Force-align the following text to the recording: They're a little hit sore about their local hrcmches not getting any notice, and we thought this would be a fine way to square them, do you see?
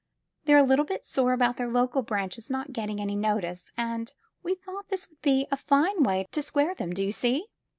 They're 0.45 0.57
a 0.57 0.63
little 0.63 0.87
hit 0.87 1.05
sore 1.05 1.31
about 1.31 1.57
their 1.57 1.67
local 1.69 2.03
hrcmches 2.03 2.49
not 2.49 2.73
getting 2.73 2.99
any 2.99 3.15
notice, 3.15 3.69
and 3.77 4.11
we 4.41 4.55
thought 4.55 4.87
this 4.89 5.07
would 5.11 5.21
be 5.21 5.45
a 5.51 5.57
fine 5.57 6.01
way 6.01 6.25
to 6.31 6.41
square 6.41 6.73
them, 6.73 6.91
do 6.91 7.03
you 7.03 7.11
see? 7.11 7.45